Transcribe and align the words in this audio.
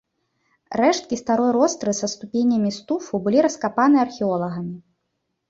Рэшткі 0.79 1.19
старой 1.23 1.51
ростры 1.57 1.93
са 1.99 2.07
ступенямі 2.13 2.73
з 2.79 2.81
туфу 2.89 3.13
былі 3.27 3.45
раскапаны 3.49 4.03
археолагамі. 4.07 4.77